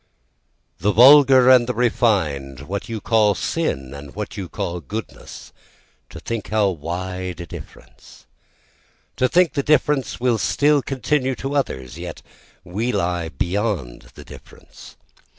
The 0.79 0.91
vulgar 0.91 1.47
and 1.51 1.67
the 1.67 1.75
refined, 1.75 2.61
what 2.61 2.89
you 2.89 2.99
call 2.99 3.35
sin 3.35 3.93
and 3.93 4.15
what 4.15 4.35
you 4.35 4.49
call 4.49 4.79
goodness, 4.79 5.53
to 6.09 6.19
think 6.19 6.47
how 6.47 6.69
wide 6.69 7.39
a 7.39 7.45
difference, 7.45 8.25
To 9.17 9.29
think 9.29 9.53
the 9.53 9.61
difference 9.61 10.19
will 10.19 10.39
still 10.39 10.81
continue 10.81 11.35
to 11.35 11.53
others, 11.53 11.99
yet 11.99 12.23
we 12.63 12.91
lie 12.91 13.29
beyond 13.29 14.09
the 14.15 14.25
difference. 14.25 14.97